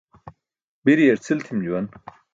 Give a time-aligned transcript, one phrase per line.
[0.85, 1.85] Biryar cʰil tʰim juwan.